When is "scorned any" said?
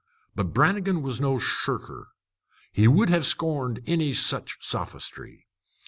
3.23-4.13